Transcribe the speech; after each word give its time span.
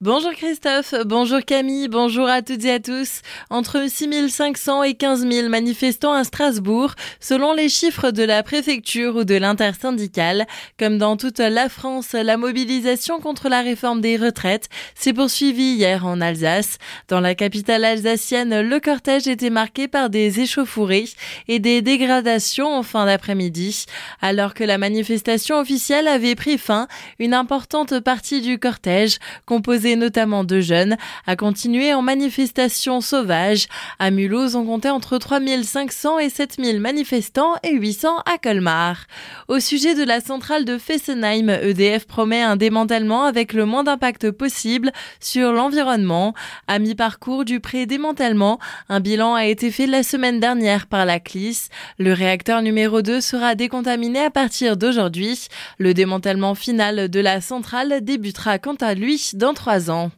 Bonjour 0.00 0.30
Christophe, 0.30 0.94
bonjour 1.06 1.40
Camille, 1.44 1.88
bonjour 1.88 2.28
à 2.28 2.40
toutes 2.40 2.64
et 2.64 2.70
à 2.70 2.78
tous. 2.78 3.20
Entre 3.50 3.90
6500 3.90 4.84
et 4.84 4.94
15 4.94 5.28
000 5.28 5.48
manifestants 5.48 6.12
à 6.12 6.22
Strasbourg, 6.22 6.92
selon 7.18 7.52
les 7.52 7.68
chiffres 7.68 8.12
de 8.12 8.22
la 8.22 8.44
préfecture 8.44 9.16
ou 9.16 9.24
de 9.24 9.34
l'intersyndicale. 9.34 10.46
Comme 10.78 10.98
dans 10.98 11.16
toute 11.16 11.40
la 11.40 11.68
France, 11.68 12.12
la 12.12 12.36
mobilisation 12.36 13.18
contre 13.18 13.48
la 13.48 13.60
réforme 13.60 14.00
des 14.00 14.16
retraites 14.16 14.68
s'est 14.94 15.12
poursuivie 15.12 15.74
hier 15.74 16.06
en 16.06 16.20
Alsace. 16.20 16.78
Dans 17.08 17.18
la 17.18 17.34
capitale 17.34 17.84
alsacienne, 17.84 18.60
le 18.60 18.78
cortège 18.78 19.26
était 19.26 19.50
marqué 19.50 19.88
par 19.88 20.10
des 20.10 20.38
échauffourées 20.38 21.08
et 21.48 21.58
des 21.58 21.82
dégradations 21.82 22.72
en 22.72 22.84
fin 22.84 23.04
d'après-midi. 23.04 23.86
Alors 24.20 24.54
que 24.54 24.62
la 24.62 24.78
manifestation 24.78 25.58
officielle 25.58 26.06
avait 26.06 26.36
pris 26.36 26.56
fin, 26.56 26.86
une 27.18 27.34
importante 27.34 27.98
partie 27.98 28.40
du 28.40 28.60
cortège, 28.60 29.18
composée 29.44 29.87
notamment 29.96 30.44
de 30.44 30.60
jeunes, 30.60 30.96
a 31.26 31.36
continué 31.36 31.94
en 31.94 32.02
manifestation 32.02 33.00
sauvage. 33.00 33.66
À 33.98 34.10
Mulhouse, 34.10 34.56
on 34.56 34.64
comptait 34.64 34.90
entre 34.90 35.18
3500 35.18 36.18
et 36.18 36.30
7000 36.30 36.80
manifestants 36.80 37.54
et 37.62 37.74
800 37.74 38.18
à 38.26 38.38
Colmar. 38.38 39.06
Au 39.48 39.60
sujet 39.60 39.94
de 39.94 40.04
la 40.04 40.20
centrale 40.20 40.64
de 40.64 40.78
Fessenheim, 40.78 41.50
EDF 41.50 42.06
promet 42.06 42.42
un 42.42 42.56
démantèlement 42.56 43.24
avec 43.24 43.52
le 43.52 43.64
moins 43.64 43.84
d'impact 43.84 44.30
possible 44.30 44.92
sur 45.20 45.52
l'environnement. 45.52 46.34
À 46.66 46.78
mi-parcours 46.78 47.44
du 47.44 47.60
pré-démantèlement, 47.60 48.58
un 48.88 49.00
bilan 49.00 49.34
a 49.34 49.46
été 49.46 49.70
fait 49.70 49.86
la 49.86 50.02
semaine 50.02 50.40
dernière 50.40 50.86
par 50.86 51.04
la 51.04 51.20
CLIS. 51.20 51.68
Le 51.98 52.12
réacteur 52.12 52.62
numéro 52.62 53.02
2 53.02 53.20
sera 53.20 53.54
décontaminé 53.54 54.20
à 54.24 54.30
partir 54.30 54.76
d'aujourd'hui. 54.76 55.48
Le 55.78 55.94
démantèlement 55.94 56.54
final 56.54 57.08
de 57.08 57.20
la 57.20 57.40
centrale 57.40 58.00
débutera 58.02 58.58
quant 58.58 58.74
à 58.74 58.94
lui 58.94 59.30
dans 59.34 59.54
trois 59.54 59.77
ans. 59.88 60.10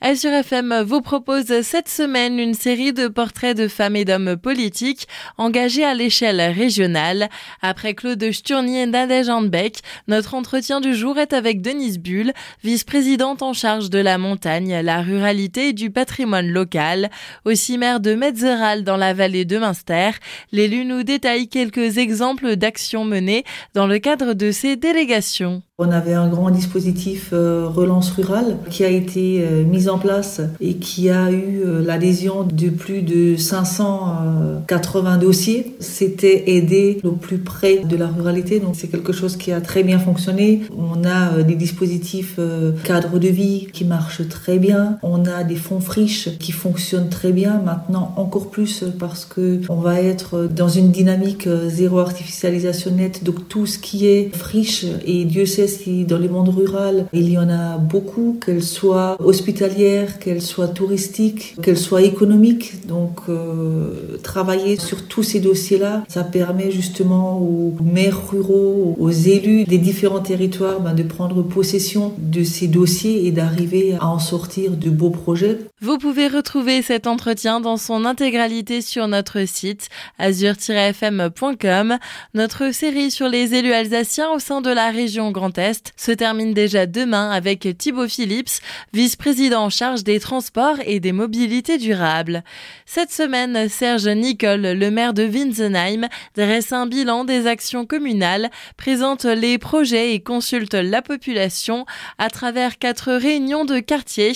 Azure 0.00 0.32
FM 0.32 0.82
vous 0.82 1.00
propose 1.00 1.62
cette 1.62 1.88
semaine 1.88 2.38
une 2.38 2.54
série 2.54 2.92
de 2.92 3.08
portraits 3.08 3.56
de 3.56 3.68
femmes 3.68 3.96
et 3.96 4.04
d'hommes 4.04 4.36
politiques 4.36 5.08
engagés 5.38 5.84
à 5.84 5.94
l'échelle 5.94 6.40
régionale. 6.40 7.28
Après 7.62 7.94
Claude 7.94 8.30
Sturnier 8.30 8.82
et 8.82 8.86
Nadège 8.86 9.28
Handbeck, 9.28 9.80
notre 10.08 10.34
entretien 10.34 10.80
du 10.80 10.94
jour 10.94 11.18
est 11.18 11.32
avec 11.32 11.62
Denise 11.62 11.98
Bull, 11.98 12.32
vice-présidente 12.62 13.42
en 13.42 13.52
charge 13.52 13.90
de 13.90 13.98
la 13.98 14.18
montagne, 14.18 14.80
la 14.82 15.02
ruralité 15.02 15.68
et 15.68 15.72
du 15.72 15.90
patrimoine 15.90 16.48
local. 16.48 17.10
Aussi 17.44 17.78
maire 17.78 18.00
de 18.00 18.14
Metzeral 18.14 18.84
dans 18.84 18.96
la 18.96 19.14
vallée 19.14 19.44
de 19.44 19.58
Münster, 19.58 20.10
l'élu 20.52 20.84
nous 20.84 21.02
détaille 21.02 21.48
quelques 21.48 21.98
exemples 21.98 22.56
d'actions 22.56 23.04
menées 23.04 23.44
dans 23.74 23.86
le 23.86 23.98
cadre 23.98 24.34
de 24.34 24.50
ces 24.50 24.76
délégations. 24.76 25.62
On 25.78 25.90
avait 25.90 26.14
un 26.14 26.26
grand 26.26 26.50
dispositif 26.50 27.34
euh, 27.34 27.68
relance 27.68 28.10
rurale 28.12 28.56
qui 28.70 28.82
a 28.82 28.88
été 28.88 29.42
euh, 29.44 29.62
mis 29.62 29.90
en 29.90 29.98
place 29.98 30.40
et 30.58 30.76
qui 30.76 31.10
a 31.10 31.30
eu 31.30 31.60
euh, 31.66 31.82
l'adhésion 31.82 32.44
de 32.44 32.70
plus 32.70 33.02
de 33.02 33.36
580 33.36 35.18
dossiers. 35.18 35.76
C'était 35.78 36.44
aider 36.52 36.98
au 37.04 37.10
plus 37.10 37.36
près 37.36 37.80
de 37.84 37.94
la 37.94 38.06
ruralité, 38.06 38.58
donc 38.58 38.74
c'est 38.74 38.88
quelque 38.88 39.12
chose 39.12 39.36
qui 39.36 39.52
a 39.52 39.60
très 39.60 39.82
bien 39.82 39.98
fonctionné. 39.98 40.62
On 40.74 41.04
a 41.04 41.42
des 41.42 41.56
dispositifs 41.56 42.40
cadre 42.82 43.18
de 43.18 43.28
vie 43.28 43.68
qui 43.70 43.84
marchent 43.84 44.26
très 44.26 44.58
bien. 44.58 44.96
On 45.02 45.26
a 45.26 45.44
des 45.44 45.56
fonds 45.56 45.80
friches 45.80 46.38
qui 46.38 46.52
fonctionnent 46.52 47.10
très 47.10 47.32
bien. 47.32 47.60
Maintenant 47.62 48.14
encore 48.16 48.48
plus 48.48 48.82
parce 48.98 49.26
que 49.26 49.60
on 49.68 49.80
va 49.80 50.00
être 50.00 50.48
dans 50.48 50.70
une 50.70 50.90
dynamique 50.90 51.46
zéro 51.66 51.98
artificialisation 51.98 52.92
nette. 52.92 53.24
Donc 53.24 53.46
tout 53.48 53.66
ce 53.66 53.78
qui 53.78 54.06
est 54.06 54.34
friche 54.34 54.86
et 55.04 55.26
Dieu 55.26 55.44
sait 55.44 55.65
si 55.66 56.04
dans 56.04 56.18
le 56.18 56.28
monde 56.28 56.48
rural, 56.48 57.06
il 57.12 57.30
y 57.30 57.38
en 57.38 57.48
a 57.48 57.78
beaucoup, 57.78 58.38
qu'elles 58.44 58.62
soient 58.62 59.16
hospitalières, 59.20 60.18
qu'elles 60.18 60.42
soient 60.42 60.68
touristiques, 60.68 61.56
qu'elles 61.62 61.78
soient 61.78 62.02
économiques. 62.02 62.86
Donc, 62.86 63.20
euh, 63.28 64.16
travailler 64.22 64.78
sur 64.78 65.06
tous 65.06 65.22
ces 65.22 65.40
dossiers-là, 65.40 66.04
ça 66.08 66.24
permet 66.24 66.70
justement 66.70 67.38
aux 67.38 67.74
maires 67.82 68.30
ruraux, 68.30 68.96
aux 68.98 69.10
élus 69.10 69.64
des 69.64 69.78
différents 69.78 70.20
territoires 70.20 70.80
ben, 70.80 70.94
de 70.94 71.02
prendre 71.02 71.42
possession 71.42 72.12
de 72.18 72.42
ces 72.44 72.68
dossiers 72.68 73.26
et 73.26 73.32
d'arriver 73.32 73.96
à 74.00 74.08
en 74.08 74.18
sortir 74.18 74.72
de 74.72 74.90
beaux 74.90 75.10
projets. 75.10 75.58
Vous 75.80 75.98
pouvez 75.98 76.28
retrouver 76.28 76.82
cet 76.82 77.06
entretien 77.06 77.60
dans 77.60 77.76
son 77.76 78.04
intégralité 78.04 78.80
sur 78.80 79.08
notre 79.08 79.46
site 79.46 79.88
azur-fm.com. 80.18 81.98
Notre 82.34 82.72
série 82.72 83.10
sur 83.10 83.28
les 83.28 83.54
élus 83.54 83.72
alsaciens 83.72 84.30
au 84.30 84.38
sein 84.38 84.60
de 84.60 84.70
la 84.70 84.90
région 84.90 85.30
Grand 85.30 85.55
Se 85.96 86.12
termine 86.12 86.52
déjà 86.52 86.84
demain 86.84 87.30
avec 87.30 87.66
Thibaut 87.78 88.08
Phillips, 88.08 88.60
vice-président 88.92 89.64
en 89.64 89.70
charge 89.70 90.04
des 90.04 90.20
transports 90.20 90.76
et 90.84 91.00
des 91.00 91.12
mobilités 91.12 91.78
durables. 91.78 92.44
Cette 92.84 93.10
semaine, 93.10 93.68
Serge 93.70 94.06
Nicole, 94.06 94.72
le 94.72 94.90
maire 94.90 95.14
de 95.14 95.24
Winsenheim, 95.24 96.08
dresse 96.34 96.72
un 96.72 96.86
bilan 96.86 97.24
des 97.24 97.46
actions 97.46 97.86
communales, 97.86 98.50
présente 98.76 99.24
les 99.24 99.56
projets 99.56 100.14
et 100.14 100.20
consulte 100.20 100.74
la 100.74 101.00
population 101.00 101.86
à 102.18 102.28
travers 102.28 102.78
quatre 102.78 103.12
réunions 103.12 103.64
de 103.64 103.78
quartier. 103.78 104.32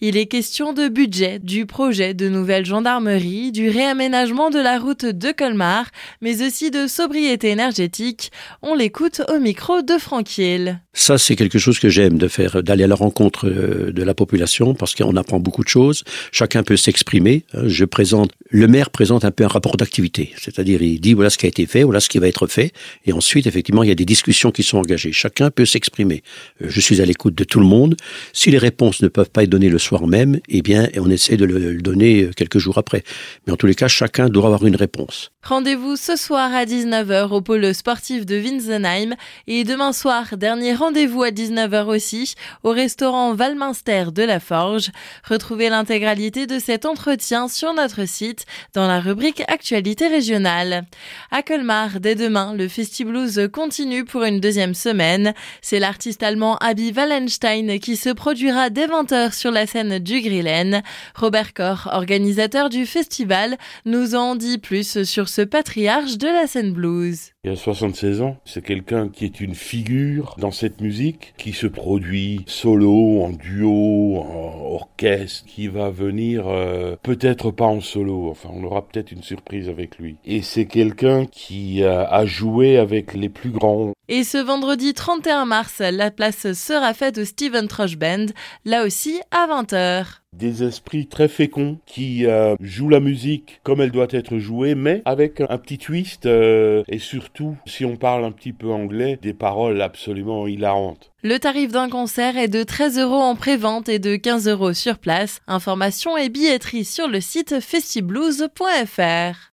Il 0.00 0.16
est 0.16 0.26
question 0.26 0.72
de 0.72 0.88
budget, 0.88 1.38
du 1.38 1.66
projet 1.66 2.14
de 2.14 2.28
nouvelle 2.28 2.66
gendarmerie, 2.66 3.52
du 3.52 3.68
réaménagement 3.68 4.50
de 4.50 4.58
la 4.58 4.80
route 4.80 5.04
de 5.04 5.30
Colmar, 5.30 5.86
mais 6.20 6.44
aussi 6.44 6.72
de 6.72 6.88
sobriété 6.88 7.50
énergétique. 7.50 8.32
On 8.62 8.74
l'écoute 8.74 9.22
au 9.28 9.38
micro 9.38 9.82
de 9.82 9.98
Franquiel. 9.98 10.63
Ça, 10.92 11.18
c'est 11.18 11.36
quelque 11.36 11.58
chose 11.58 11.78
que 11.78 11.88
j'aime 11.88 12.18
de 12.18 12.28
faire, 12.28 12.62
d'aller 12.62 12.84
à 12.84 12.86
la 12.86 12.94
rencontre 12.94 13.48
euh, 13.48 13.92
de 13.92 14.02
la 14.02 14.14
population 14.14 14.74
parce 14.74 14.94
qu'on 14.94 15.16
apprend 15.16 15.40
beaucoup 15.40 15.64
de 15.64 15.68
choses. 15.68 16.04
Chacun 16.32 16.62
peut 16.62 16.76
s'exprimer. 16.76 17.44
Hein. 17.54 17.62
Je 17.66 17.84
présente, 17.84 18.30
le 18.50 18.68
maire 18.68 18.90
présente 18.90 19.24
un 19.24 19.30
peu 19.30 19.44
un 19.44 19.48
rapport 19.48 19.76
d'activité. 19.76 20.32
C'est-à-dire, 20.36 20.82
il 20.82 21.00
dit 21.00 21.14
voilà 21.14 21.30
ce 21.30 21.38
qui 21.38 21.46
a 21.46 21.48
été 21.48 21.66
fait, 21.66 21.82
voilà 21.82 22.00
ce 22.00 22.08
qui 22.08 22.18
va 22.18 22.28
être 22.28 22.46
fait. 22.46 22.72
Et 23.06 23.12
ensuite, 23.12 23.46
effectivement, 23.46 23.82
il 23.82 23.88
y 23.88 23.92
a 23.92 23.96
des 23.96 24.04
discussions 24.04 24.50
qui 24.50 24.62
sont 24.62 24.78
engagées. 24.78 25.12
Chacun 25.12 25.50
peut 25.50 25.66
s'exprimer. 25.66 26.22
Euh, 26.62 26.66
je 26.68 26.80
suis 26.80 27.00
à 27.00 27.04
l'écoute 27.04 27.34
de 27.34 27.44
tout 27.44 27.60
le 27.60 27.66
monde. 27.66 27.96
Si 28.32 28.50
les 28.50 28.58
réponses 28.58 29.02
ne 29.02 29.08
peuvent 29.08 29.30
pas 29.30 29.42
être 29.42 29.50
données 29.50 29.68
le 29.68 29.78
soir 29.78 30.06
même, 30.06 30.38
eh 30.48 30.62
bien, 30.62 30.88
on 30.96 31.10
essaie 31.10 31.36
de 31.36 31.44
le 31.44 31.80
donner 31.82 32.22
euh, 32.22 32.30
quelques 32.36 32.58
jours 32.58 32.78
après. 32.78 33.02
Mais 33.46 33.52
en 33.52 33.56
tous 33.56 33.66
les 33.66 33.74
cas, 33.74 33.88
chacun 33.88 34.28
doit 34.28 34.46
avoir 34.46 34.64
une 34.64 34.76
réponse. 34.76 35.30
Rendez-vous 35.42 35.96
ce 35.96 36.16
soir 36.16 36.54
à 36.54 36.64
19h 36.64 37.28
au 37.30 37.42
pôle 37.42 37.74
sportif 37.74 38.24
de 38.24 38.36
Winsenheim 38.36 39.14
et 39.46 39.64
demain 39.64 39.92
soir, 39.92 40.38
dernier 40.38 40.53
rendez-vous 40.54 41.22
à 41.22 41.30
19h 41.30 41.86
aussi 41.86 42.34
au 42.62 42.70
restaurant 42.70 43.34
Valminster 43.34 44.06
de 44.12 44.22
la 44.22 44.40
Forge. 44.40 44.90
Retrouvez 45.28 45.68
l'intégralité 45.68 46.46
de 46.46 46.58
cet 46.58 46.86
entretien 46.86 47.48
sur 47.48 47.72
notre 47.74 48.06
site 48.06 48.46
dans 48.72 48.86
la 48.86 49.00
rubrique 49.00 49.42
Actualité 49.48 50.06
régionale. 50.06 50.84
À 51.30 51.42
Colmar, 51.42 52.00
dès 52.00 52.14
demain, 52.14 52.54
le 52.54 52.68
Festiblues 52.68 53.48
continue 53.52 54.04
pour 54.04 54.22
une 54.24 54.40
deuxième 54.40 54.74
semaine. 54.74 55.34
C'est 55.60 55.80
l'artiste 55.80 56.22
allemand 56.22 56.56
Abby 56.58 56.92
Wallenstein 56.92 57.78
qui 57.80 57.96
se 57.96 58.10
produira 58.10 58.70
dès 58.70 58.86
20h 58.86 59.32
sur 59.32 59.50
la 59.50 59.66
scène 59.66 59.98
du 59.98 60.20
Grillen. 60.20 60.82
Robert 61.14 61.52
Koch, 61.54 61.86
organisateur 61.92 62.68
du 62.68 62.86
festival, 62.86 63.56
nous 63.84 64.14
en 64.14 64.36
dit 64.36 64.58
plus 64.58 65.02
sur 65.02 65.28
ce 65.28 65.42
patriarche 65.42 66.16
de 66.16 66.28
la 66.28 66.46
scène 66.46 66.72
blues. 66.72 67.33
Il 67.44 67.50
a 67.50 67.56
76 67.56 68.22
ans. 68.22 68.36
C'est 68.46 68.64
quelqu'un 68.64 69.08
qui 69.08 69.26
est 69.26 69.40
une 69.40 69.54
figure 69.54 70.34
dans 70.38 70.50
cette 70.50 70.80
musique, 70.80 71.34
qui 71.36 71.52
se 71.52 71.66
produit 71.66 72.40
solo, 72.46 73.22
en 73.22 73.30
duo, 73.30 74.16
en 74.16 74.74
orchestre, 74.74 75.44
qui 75.46 75.68
va 75.68 75.90
venir 75.90 76.48
euh, 76.48 76.96
peut-être 77.02 77.50
pas 77.50 77.66
en 77.66 77.80
solo. 77.80 78.30
Enfin, 78.30 78.48
on 78.52 78.64
aura 78.64 78.86
peut-être 78.86 79.12
une 79.12 79.22
surprise 79.22 79.68
avec 79.68 79.98
lui. 79.98 80.16
Et 80.24 80.40
c'est 80.40 80.64
quelqu'un 80.64 81.26
qui 81.26 81.84
a 81.84 82.24
joué 82.24 82.78
avec 82.78 83.12
les 83.12 83.28
plus 83.28 83.50
grands. 83.50 83.92
Et 84.08 84.24
ce 84.24 84.38
vendredi 84.38 84.94
31 84.94 85.44
mars, 85.44 85.80
la 85.80 86.10
place 86.10 86.52
sera 86.52 86.94
faite 86.94 87.18
au 87.18 87.24
Steven 87.24 87.68
Trush 87.68 87.96
Band, 87.96 88.26
là 88.64 88.84
aussi 88.84 89.20
à 89.30 89.46
20h 89.46 90.23
des 90.36 90.62
esprits 90.62 91.06
très 91.06 91.28
féconds 91.28 91.78
qui 91.86 92.26
euh, 92.26 92.56
jouent 92.60 92.88
la 92.88 93.00
musique 93.00 93.60
comme 93.62 93.80
elle 93.80 93.90
doit 93.90 94.06
être 94.10 94.38
jouée, 94.38 94.74
mais 94.74 95.02
avec 95.04 95.40
un 95.40 95.58
petit 95.58 95.78
twist 95.78 96.26
euh, 96.26 96.82
et 96.88 96.98
surtout, 96.98 97.56
si 97.66 97.84
on 97.84 97.96
parle 97.96 98.24
un 98.24 98.32
petit 98.32 98.52
peu 98.52 98.70
anglais, 98.70 99.18
des 99.20 99.34
paroles 99.34 99.80
absolument 99.82 100.46
hilarantes. 100.46 101.12
Le 101.22 101.38
tarif 101.38 101.72
d'un 101.72 101.88
concert 101.88 102.36
est 102.36 102.48
de 102.48 102.62
13 102.62 102.98
euros 102.98 103.20
en 103.20 103.34
pré-vente 103.34 103.88
et 103.88 103.98
de 103.98 104.16
15 104.16 104.48
euros 104.48 104.74
sur 104.74 104.98
place. 104.98 105.40
Information 105.46 106.18
et 106.18 106.28
billetterie 106.28 106.84
sur 106.84 107.08
le 107.08 107.20
site 107.20 107.60
festiblues.fr. 107.60 109.38